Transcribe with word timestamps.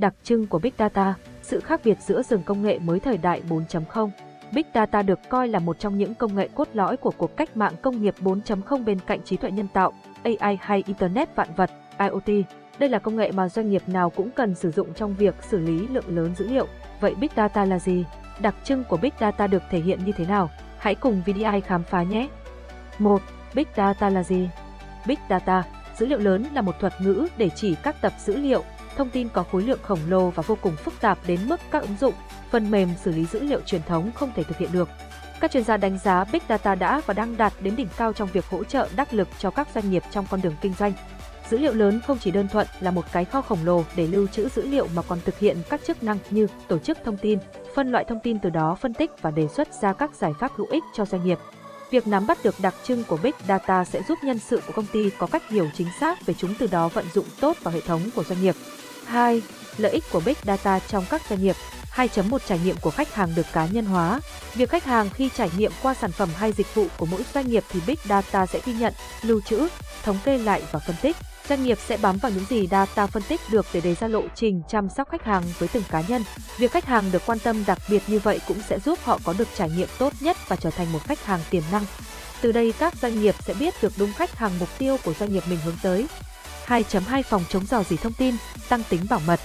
Đặc 0.00 0.14
trưng 0.22 0.46
của 0.46 0.58
Big 0.58 0.72
Data, 0.78 1.14
sự 1.42 1.60
khác 1.60 1.80
biệt 1.84 1.98
giữa 2.00 2.22
rừng 2.22 2.42
công 2.42 2.62
nghệ 2.62 2.78
mới 2.78 3.00
thời 3.00 3.16
đại 3.18 3.42
4.0. 3.48 4.10
Big 4.52 4.62
Data 4.74 5.02
được 5.02 5.18
coi 5.28 5.48
là 5.48 5.58
một 5.58 5.78
trong 5.78 5.98
những 5.98 6.14
công 6.14 6.36
nghệ 6.36 6.48
cốt 6.54 6.68
lõi 6.72 6.96
của 6.96 7.12
cuộc 7.16 7.36
cách 7.36 7.56
mạng 7.56 7.72
công 7.82 8.02
nghiệp 8.02 8.14
4.0 8.20 8.84
bên 8.84 8.98
cạnh 9.06 9.22
trí 9.24 9.36
tuệ 9.36 9.50
nhân 9.50 9.68
tạo, 9.72 9.92
AI 10.22 10.58
hay 10.60 10.82
Internet 10.86 11.36
vạn 11.36 11.48
vật, 11.56 11.70
IoT. 11.98 12.46
Đây 12.78 12.88
là 12.88 12.98
công 12.98 13.16
nghệ 13.16 13.32
mà 13.32 13.48
doanh 13.48 13.70
nghiệp 13.70 13.82
nào 13.86 14.10
cũng 14.10 14.30
cần 14.30 14.54
sử 14.54 14.70
dụng 14.70 14.94
trong 14.94 15.14
việc 15.14 15.34
xử 15.42 15.58
lý 15.58 15.86
lượng 15.88 16.16
lớn 16.16 16.34
dữ 16.38 16.48
liệu. 16.48 16.66
Vậy 17.00 17.14
Big 17.14 17.30
Data 17.36 17.64
là 17.64 17.78
gì? 17.78 18.04
Đặc 18.40 18.54
trưng 18.64 18.84
của 18.84 18.96
Big 18.96 19.12
Data 19.20 19.46
được 19.46 19.62
thể 19.70 19.80
hiện 19.80 19.98
như 20.04 20.12
thế 20.12 20.26
nào? 20.26 20.50
Hãy 20.78 20.94
cùng 20.94 21.22
VDI 21.26 21.60
khám 21.66 21.82
phá 21.82 22.02
nhé! 22.02 22.28
1. 22.98 23.22
Big 23.54 23.66
Data 23.76 24.10
là 24.10 24.22
gì? 24.22 24.48
Big 25.06 25.18
Data, 25.30 25.64
dữ 25.98 26.06
liệu 26.06 26.18
lớn 26.18 26.44
là 26.54 26.62
một 26.62 26.74
thuật 26.80 26.92
ngữ 27.00 27.26
để 27.36 27.50
chỉ 27.54 27.74
các 27.82 27.96
tập 28.00 28.12
dữ 28.18 28.36
liệu, 28.36 28.62
thông 28.96 29.10
tin 29.10 29.28
có 29.28 29.42
khối 29.42 29.62
lượng 29.62 29.78
khổng 29.82 30.00
lồ 30.08 30.30
và 30.30 30.42
vô 30.46 30.56
cùng 30.60 30.76
phức 30.76 30.94
tạp 31.00 31.18
đến 31.26 31.40
mức 31.48 31.60
các 31.70 31.82
ứng 31.82 31.96
dụng, 32.00 32.14
phần 32.50 32.70
mềm 32.70 32.88
xử 33.04 33.10
lý 33.10 33.26
dữ 33.26 33.40
liệu 33.40 33.60
truyền 33.60 33.82
thống 33.82 34.10
không 34.14 34.32
thể 34.36 34.42
thực 34.42 34.58
hiện 34.58 34.72
được. 34.72 34.88
Các 35.40 35.50
chuyên 35.50 35.64
gia 35.64 35.76
đánh 35.76 35.98
giá 35.98 36.24
Big 36.32 36.42
Data 36.48 36.74
đã 36.74 37.00
và 37.06 37.14
đang 37.14 37.36
đạt 37.36 37.52
đến 37.60 37.76
đỉnh 37.76 37.88
cao 37.96 38.12
trong 38.12 38.28
việc 38.32 38.46
hỗ 38.46 38.64
trợ 38.64 38.88
đắc 38.96 39.14
lực 39.14 39.28
cho 39.38 39.50
các 39.50 39.68
doanh 39.74 39.90
nghiệp 39.90 40.02
trong 40.10 40.26
con 40.30 40.40
đường 40.40 40.54
kinh 40.60 40.72
doanh. 40.78 40.92
Dữ 41.50 41.58
liệu 41.58 41.74
lớn 41.74 42.00
không 42.06 42.18
chỉ 42.18 42.30
đơn 42.30 42.48
thuần 42.48 42.66
là 42.80 42.90
một 42.90 43.04
cái 43.12 43.24
kho 43.24 43.42
khổng 43.42 43.64
lồ 43.64 43.84
để 43.96 44.06
lưu 44.06 44.26
trữ 44.26 44.48
dữ 44.48 44.66
liệu 44.66 44.88
mà 44.94 45.02
còn 45.02 45.18
thực 45.24 45.38
hiện 45.38 45.56
các 45.70 45.80
chức 45.86 46.02
năng 46.02 46.18
như 46.30 46.46
tổ 46.68 46.78
chức 46.78 46.98
thông 47.04 47.16
tin, 47.16 47.38
phân 47.74 47.92
loại 47.92 48.04
thông 48.04 48.20
tin 48.20 48.38
từ 48.38 48.50
đó 48.50 48.76
phân 48.80 48.94
tích 48.94 49.10
và 49.22 49.30
đề 49.30 49.48
xuất 49.48 49.68
ra 49.82 49.92
các 49.92 50.14
giải 50.14 50.32
pháp 50.40 50.52
hữu 50.56 50.66
ích 50.70 50.84
cho 50.94 51.04
doanh 51.04 51.24
nghiệp. 51.24 51.38
Việc 51.90 52.06
nắm 52.06 52.26
bắt 52.26 52.38
được 52.44 52.54
đặc 52.62 52.74
trưng 52.84 53.04
của 53.04 53.18
Big 53.22 53.32
Data 53.48 53.84
sẽ 53.84 54.02
giúp 54.08 54.18
nhân 54.22 54.38
sự 54.38 54.60
của 54.66 54.72
công 54.72 54.86
ty 54.92 55.10
có 55.18 55.26
cách 55.26 55.48
hiểu 55.48 55.68
chính 55.74 55.88
xác 56.00 56.26
về 56.26 56.34
chúng 56.34 56.54
từ 56.58 56.66
đó 56.66 56.88
vận 56.88 57.04
dụng 57.14 57.26
tốt 57.40 57.56
vào 57.62 57.74
hệ 57.74 57.80
thống 57.80 58.00
của 58.14 58.24
doanh 58.24 58.42
nghiệp. 58.42 58.54
2. 59.10 59.42
Lợi 59.76 59.92
ích 59.92 60.04
của 60.12 60.20
Big 60.20 60.34
Data 60.44 60.78
trong 60.78 61.04
các 61.10 61.22
doanh 61.30 61.42
nghiệp 61.42 61.56
2.1 61.94 62.38
Trải 62.46 62.58
nghiệm 62.64 62.76
của 62.80 62.90
khách 62.90 63.14
hàng 63.14 63.34
được 63.34 63.46
cá 63.52 63.66
nhân 63.66 63.84
hóa. 63.84 64.20
Việc 64.54 64.70
khách 64.70 64.84
hàng 64.84 65.10
khi 65.10 65.30
trải 65.36 65.50
nghiệm 65.56 65.72
qua 65.82 65.94
sản 65.94 66.12
phẩm 66.12 66.28
hay 66.36 66.52
dịch 66.52 66.74
vụ 66.74 66.86
của 66.96 67.06
mỗi 67.06 67.24
doanh 67.34 67.48
nghiệp 67.48 67.64
thì 67.70 67.80
Big 67.86 67.96
Data 68.08 68.46
sẽ 68.46 68.60
ghi 68.64 68.72
nhận, 68.72 68.94
lưu 69.22 69.40
trữ, 69.40 69.68
thống 70.02 70.18
kê 70.24 70.38
lại 70.38 70.62
và 70.72 70.78
phân 70.78 70.96
tích. 71.02 71.16
Doanh 71.48 71.64
nghiệp 71.64 71.78
sẽ 71.86 71.96
bám 71.96 72.18
vào 72.18 72.32
những 72.32 72.44
gì 72.44 72.66
data 72.70 73.06
phân 73.06 73.22
tích 73.22 73.40
được 73.50 73.66
để 73.72 73.80
đề 73.80 73.94
ra 73.94 74.08
lộ 74.08 74.22
trình 74.34 74.62
chăm 74.68 74.88
sóc 74.96 75.08
khách 75.10 75.24
hàng 75.24 75.42
với 75.58 75.68
từng 75.68 75.82
cá 75.90 76.02
nhân. 76.08 76.24
Việc 76.58 76.72
khách 76.72 76.84
hàng 76.84 77.12
được 77.12 77.22
quan 77.26 77.38
tâm 77.38 77.64
đặc 77.66 77.78
biệt 77.90 78.02
như 78.06 78.18
vậy 78.18 78.40
cũng 78.48 78.58
sẽ 78.68 78.78
giúp 78.78 78.98
họ 79.04 79.18
có 79.24 79.34
được 79.38 79.48
trải 79.56 79.70
nghiệm 79.70 79.88
tốt 79.98 80.12
nhất 80.20 80.36
và 80.48 80.56
trở 80.56 80.70
thành 80.70 80.92
một 80.92 80.98
khách 81.04 81.24
hàng 81.24 81.40
tiềm 81.50 81.62
năng. 81.72 81.84
Từ 82.40 82.52
đây 82.52 82.74
các 82.78 82.94
doanh 83.02 83.20
nghiệp 83.20 83.34
sẽ 83.40 83.54
biết 83.54 83.74
được 83.82 83.92
đúng 83.96 84.12
khách 84.12 84.38
hàng 84.38 84.52
mục 84.60 84.68
tiêu 84.78 84.96
của 85.04 85.14
doanh 85.14 85.32
nghiệp 85.32 85.42
mình 85.48 85.58
hướng 85.64 85.76
tới. 85.82 86.06
2.2 86.66 87.22
Phòng 87.22 87.42
chống 87.48 87.66
dò 87.66 87.82
dỉ 87.82 87.96
thông 87.96 88.12
tin, 88.12 88.34
tăng 88.68 88.82
tính 88.90 89.00
bảo 89.10 89.20
mật. 89.26 89.40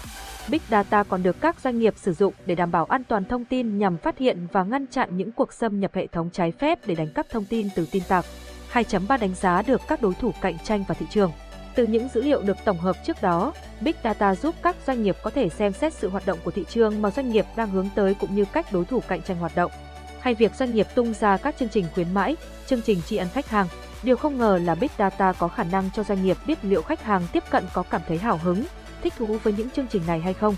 Big 0.49 0.61
Data 0.69 1.03
còn 1.03 1.23
được 1.23 1.41
các 1.41 1.59
doanh 1.59 1.79
nghiệp 1.79 1.93
sử 1.97 2.13
dụng 2.13 2.33
để 2.45 2.55
đảm 2.55 2.71
bảo 2.71 2.85
an 2.85 3.03
toàn 3.03 3.25
thông 3.25 3.45
tin 3.45 3.77
nhằm 3.77 3.97
phát 3.97 4.17
hiện 4.17 4.47
và 4.51 4.63
ngăn 4.63 4.87
chặn 4.87 5.17
những 5.17 5.31
cuộc 5.31 5.53
xâm 5.53 5.79
nhập 5.79 5.91
hệ 5.93 6.07
thống 6.07 6.29
trái 6.33 6.51
phép 6.51 6.79
để 6.85 6.95
đánh 6.95 7.13
cắp 7.13 7.29
thông 7.29 7.45
tin 7.45 7.67
từ 7.75 7.87
tin 7.91 8.03
tặc. 8.07 8.25
2.3 8.73 9.19
Đánh 9.19 9.35
giá 9.35 9.61
được 9.61 9.81
các 9.87 10.01
đối 10.01 10.13
thủ 10.13 10.31
cạnh 10.41 10.57
tranh 10.63 10.83
và 10.87 10.95
thị 10.95 11.05
trường. 11.09 11.31
Từ 11.75 11.87
những 11.87 12.07
dữ 12.13 12.21
liệu 12.21 12.41
được 12.41 12.57
tổng 12.65 12.77
hợp 12.77 12.95
trước 13.05 13.21
đó, 13.21 13.53
Big 13.81 13.95
Data 14.03 14.35
giúp 14.35 14.55
các 14.61 14.75
doanh 14.87 15.03
nghiệp 15.03 15.17
có 15.23 15.29
thể 15.29 15.49
xem 15.49 15.73
xét 15.73 15.93
sự 15.93 16.09
hoạt 16.09 16.25
động 16.25 16.39
của 16.43 16.51
thị 16.51 16.63
trường 16.69 17.01
mà 17.01 17.11
doanh 17.11 17.29
nghiệp 17.29 17.45
đang 17.55 17.69
hướng 17.69 17.89
tới 17.95 18.13
cũng 18.13 18.35
như 18.35 18.45
cách 18.45 18.73
đối 18.73 18.85
thủ 18.85 18.99
cạnh 19.07 19.21
tranh 19.21 19.37
hoạt 19.37 19.55
động. 19.55 19.71
Hay 20.19 20.33
việc 20.33 20.55
doanh 20.55 20.75
nghiệp 20.75 20.87
tung 20.95 21.13
ra 21.13 21.37
các 21.37 21.55
chương 21.59 21.69
trình 21.69 21.85
khuyến 21.93 22.13
mãi, 22.13 22.35
chương 22.67 22.81
trình 22.81 23.01
tri 23.01 23.17
ân 23.17 23.27
khách 23.33 23.47
hàng. 23.47 23.67
Điều 24.05 24.17
không 24.17 24.37
ngờ 24.37 24.59
là 24.63 24.75
Big 24.75 24.89
Data 24.97 25.33
có 25.33 25.47
khả 25.47 25.63
năng 25.63 25.89
cho 25.95 26.03
doanh 26.03 26.23
nghiệp 26.23 26.37
biết 26.47 26.59
liệu 26.61 26.81
khách 26.81 27.03
hàng 27.03 27.21
tiếp 27.31 27.43
cận 27.49 27.65
có 27.73 27.83
cảm 27.83 28.01
thấy 28.07 28.17
hào 28.17 28.37
hứng, 28.37 28.63
thích 29.01 29.13
thú 29.17 29.37
với 29.43 29.53
những 29.53 29.69
chương 29.69 29.87
trình 29.87 30.01
này 30.07 30.19
hay 30.19 30.33
không. 30.33 30.55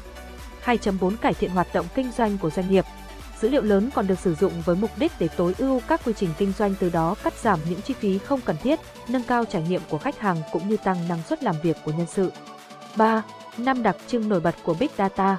2.4 0.66 1.16
Cải 1.18 1.34
thiện 1.34 1.50
hoạt 1.50 1.68
động 1.74 1.86
kinh 1.96 2.12
doanh 2.18 2.38
của 2.38 2.50
doanh 2.50 2.70
nghiệp 2.70 2.86
dữ 3.42 3.50
liệu 3.50 3.62
lớn 3.62 3.90
còn 3.96 4.08
được 4.08 4.20
sử 4.20 4.36
dụng 4.36 4.54
với 4.66 4.76
mục 4.76 4.92
đích 4.98 5.12
để 5.20 5.28
tối 5.38 5.56
ưu 5.58 5.82
các 5.88 6.02
quy 6.06 6.14
trình 6.14 6.30
kinh 6.38 6.54
doanh 6.58 6.76
từ 6.80 6.90
đó 6.90 7.16
cắt 7.24 7.34
giảm 7.34 7.60
những 7.70 7.82
chi 7.82 7.94
phí 7.94 8.18
không 8.18 8.42
cần 8.42 8.56
thiết, 8.64 8.80
nâng 9.08 9.24
cao 9.24 9.46
trải 9.46 9.62
nghiệm 9.62 9.82
của 9.90 9.98
khách 9.98 10.20
hàng 10.20 10.38
cũng 10.52 10.70
như 10.70 10.78
tăng 10.78 11.08
năng 11.08 11.24
suất 11.24 11.44
làm 11.44 11.56
việc 11.64 11.78
của 11.86 11.92
nhân 11.92 12.08
sự. 12.08 12.32
3. 12.98 13.24
Năm 13.58 13.84
đặc 13.84 13.96
trưng 14.08 14.30
nổi 14.30 14.40
bật 14.40 14.56
của 14.64 14.74
Big 14.80 14.90
Data 14.98 15.38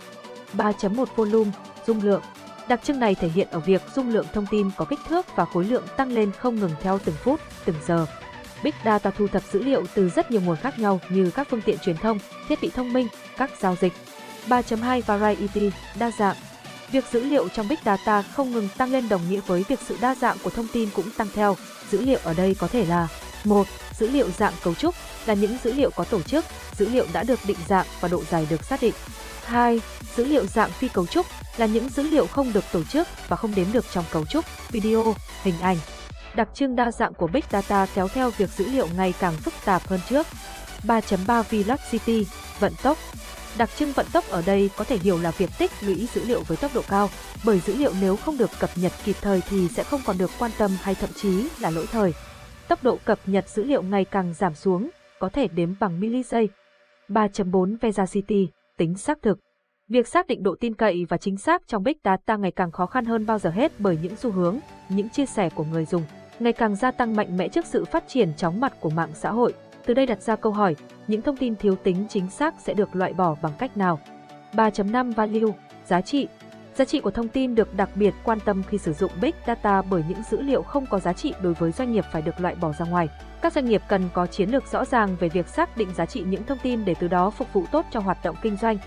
3.1 0.55 1.05
Volume, 1.17 1.51
dung 1.87 2.03
lượng 2.03 2.23
Đặc 2.69 2.81
trưng 2.85 3.01
này 3.01 3.15
thể 3.15 3.29
hiện 3.29 3.49
ở 3.51 3.61
việc 3.61 3.83
dung 3.95 4.11
lượng 4.11 4.27
thông 4.33 4.47
tin 4.47 4.71
có 4.77 4.85
kích 4.85 5.01
thước 5.09 5.37
và 5.37 5.45
khối 5.45 5.65
lượng 5.65 5.85
tăng 5.97 6.13
lên 6.13 6.33
không 6.33 6.55
ngừng 6.55 6.73
theo 6.81 6.99
từng 7.05 7.15
phút, 7.15 7.41
từng 7.65 7.77
giờ. 7.87 8.07
Big 8.63 8.75
Data 8.85 9.11
thu 9.11 9.27
thập 9.29 9.43
dữ 9.53 9.63
liệu 9.63 9.85
từ 9.95 10.09
rất 10.09 10.31
nhiều 10.31 10.41
nguồn 10.41 10.57
khác 10.57 10.79
nhau 10.79 11.01
như 11.09 11.31
các 11.31 11.49
phương 11.51 11.63
tiện 11.63 11.79
truyền 11.79 11.97
thông, 11.97 12.19
thiết 12.49 12.59
bị 12.63 12.71
thông 12.75 12.93
minh, 12.93 13.09
các 13.37 13.51
giao 13.61 13.77
dịch. 13.81 13.93
3.2 14.49 15.03
Variety, 15.07 15.71
đa 15.99 16.11
dạng, 16.19 16.37
Việc 16.93 17.05
dữ 17.13 17.25
liệu 17.25 17.49
trong 17.49 17.69
Big 17.69 17.79
Data 17.85 18.23
không 18.23 18.51
ngừng 18.51 18.69
tăng 18.77 18.93
lên 18.93 19.09
đồng 19.09 19.21
nghĩa 19.29 19.41
với 19.47 19.65
việc 19.69 19.79
sự 19.87 19.97
đa 20.01 20.15
dạng 20.15 20.37
của 20.45 20.51
thông 20.51 20.67
tin 20.73 20.89
cũng 20.95 21.11
tăng 21.17 21.29
theo. 21.35 21.57
Dữ 21.91 22.01
liệu 22.01 22.19
ở 22.25 22.35
đây 22.35 22.57
có 22.59 22.69
thể 22.69 22.87
là 22.87 23.09
một 23.45 23.67
Dữ 23.99 24.09
liệu 24.11 24.31
dạng 24.31 24.53
cấu 24.63 24.75
trúc 24.75 24.95
là 25.27 25.35
những 25.35 25.57
dữ 25.65 25.73
liệu 25.73 25.91
có 25.91 26.05
tổ 26.05 26.23
chức, 26.23 26.45
dữ 26.79 26.89
liệu 26.89 27.07
đã 27.13 27.23
được 27.23 27.41
định 27.47 27.57
dạng 27.69 27.87
và 28.01 28.09
độ 28.09 28.23
dài 28.31 28.47
được 28.51 28.65
xác 28.65 28.83
định. 28.83 28.95
2. 29.45 29.81
Dữ 30.17 30.25
liệu 30.25 30.47
dạng 30.47 30.71
phi 30.71 30.89
cấu 30.89 31.07
trúc 31.07 31.27
là 31.57 31.67
những 31.67 31.89
dữ 31.89 32.03
liệu 32.03 32.27
không 32.27 32.53
được 32.53 32.65
tổ 32.73 32.85
chức 32.85 33.09
và 33.29 33.37
không 33.37 33.55
đếm 33.55 33.73
được 33.73 33.85
trong 33.93 34.05
cấu 34.11 34.27
trúc, 34.27 34.45
video, 34.71 35.15
hình 35.43 35.61
ảnh. 35.61 35.77
Đặc 36.35 36.49
trưng 36.55 36.77
đa 36.77 36.91
dạng 36.91 37.15
của 37.15 37.27
Big 37.27 37.45
Data 37.51 37.87
kéo 37.95 38.09
theo 38.09 38.31
việc 38.31 38.51
dữ 38.57 38.65
liệu 38.65 38.89
ngày 38.97 39.15
càng 39.21 39.35
phức 39.37 39.55
tạp 39.65 39.89
hơn 39.89 40.01
trước. 40.09 40.27
3.3 40.83 41.43
Velocity, 41.51 42.27
vận 42.61 42.73
tốc 42.83 42.99
Đặc 43.59 43.71
trưng 43.79 43.93
vận 43.93 44.07
tốc 44.13 44.25
ở 44.31 44.43
đây 44.43 44.71
có 44.77 44.85
thể 44.85 44.99
hiểu 44.99 45.19
là 45.19 45.31
việc 45.31 45.51
tích 45.59 45.71
lũy 45.81 46.09
dữ 46.15 46.25
liệu 46.25 46.43
với 46.43 46.57
tốc 46.57 46.75
độ 46.75 46.83
cao, 46.89 47.11
bởi 47.45 47.61
dữ 47.61 47.77
liệu 47.77 47.93
nếu 48.01 48.17
không 48.17 48.39
được 48.39 48.51
cập 48.59 48.71
nhật 48.77 48.93
kịp 49.05 49.17
thời 49.21 49.41
thì 49.51 49.69
sẽ 49.77 49.85
không 49.85 50.01
còn 50.07 50.19
được 50.19 50.31
quan 50.39 50.51
tâm 50.59 50.77
hay 50.83 50.95
thậm 50.95 51.11
chí 51.23 51.49
là 51.61 51.71
lỗi 51.71 51.87
thời. 51.93 52.13
Tốc 52.69 52.85
độ 52.85 52.99
cập 53.05 53.19
nhật 53.27 53.49
dữ 53.49 53.65
liệu 53.65 53.83
ngày 53.83 54.05
càng 54.05 54.35
giảm 54.35 54.55
xuống, 54.55 54.89
có 55.19 55.29
thể 55.29 55.49
đếm 55.49 55.75
bằng 55.81 56.01
miligiây. 56.01 56.49
3.4 57.09 57.77
Veracity, 57.81 58.49
tính 58.77 58.95
xác 58.95 59.23
thực. 59.23 59.39
Việc 59.89 60.09
xác 60.09 60.27
định 60.27 60.43
độ 60.43 60.57
tin 60.61 60.75
cậy 60.75 61.05
và 61.09 61.17
chính 61.17 61.37
xác 61.37 61.63
trong 61.67 61.83
Big 61.83 61.97
Data 62.05 62.37
ngày 62.37 62.51
càng 62.51 62.71
khó 62.71 62.87
khăn 62.87 63.05
hơn 63.05 63.27
bao 63.27 63.39
giờ 63.39 63.51
hết 63.51 63.73
bởi 63.79 63.99
những 64.03 64.17
xu 64.17 64.31
hướng, 64.31 64.59
những 64.89 65.09
chia 65.09 65.27
sẻ 65.27 65.51
của 65.55 65.65
người 65.65 65.85
dùng 65.85 66.03
ngày 66.41 66.53
càng 66.53 66.77
gia 66.77 66.91
tăng 66.91 67.17
mạnh 67.17 67.37
mẽ 67.37 67.49
trước 67.49 67.67
sự 67.67 67.85
phát 67.85 68.05
triển 68.09 68.35
chóng 68.37 68.61
mặt 68.61 68.73
của 68.81 68.91
mạng 68.91 69.11
xã 69.15 69.31
hội. 69.31 69.53
Từ 69.87 69.95
đây 69.95 70.07
đặt 70.07 70.23
ra 70.23 70.37
câu 70.37 70.53
hỏi, 70.53 70.77
những 71.07 71.23
thông 71.23 71.37
tin 71.37 71.57
thiếu 71.57 71.77
tính 71.77 72.07
chính 72.09 72.31
xác 72.31 72.55
sẽ 72.61 72.75
được 72.75 72.97
loại 72.97 73.13
bỏ 73.13 73.37
bằng 73.43 73.53
cách 73.59 73.77
nào? 73.77 74.01
3.5 74.53 75.15
Value, 75.15 75.53
giá 75.87 76.01
trị. 76.01 76.29
Giá 76.79 76.85
trị 76.85 77.01
của 77.01 77.11
thông 77.11 77.29
tin 77.29 77.55
được 77.55 77.75
đặc 77.75 77.91
biệt 77.95 78.15
quan 78.25 78.41
tâm 78.41 78.63
khi 78.63 78.79
sử 78.79 78.93
dụng 78.93 79.13
Big 79.21 79.33
Data 79.47 79.83
bởi 79.83 80.03
những 80.09 80.23
dữ 80.31 80.41
liệu 80.41 80.63
không 80.63 80.87
có 80.87 80.99
giá 80.99 81.13
trị 81.13 81.35
đối 81.43 81.55
với 81.55 81.73
doanh 81.73 81.93
nghiệp 81.93 82.05
phải 82.13 82.23
được 82.23 82.41
loại 82.41 82.55
bỏ 82.55 82.73
ra 82.73 82.87
ngoài. 82.87 83.09
Các 83.43 83.53
doanh 83.53 83.65
nghiệp 83.65 83.83
cần 83.89 84.09
có 84.15 84.27
chiến 84.27 84.51
lược 84.51 84.73
rõ 84.73 84.85
ràng 84.85 85.17
về 85.21 85.29
việc 85.29 85.49
xác 85.49 85.77
định 85.77 85.89
giá 85.95 86.07
trị 86.07 86.25
những 86.29 86.45
thông 86.45 86.59
tin 86.63 86.85
để 86.85 86.95
từ 87.01 87.09
đó 87.09 87.31
phục 87.31 87.53
vụ 87.53 87.65
tốt 87.73 87.87
cho 87.91 88.01
hoạt 88.01 88.19
động 88.25 88.37
kinh 88.43 88.57
doanh, 88.57 88.79